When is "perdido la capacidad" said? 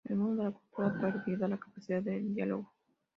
1.13-2.01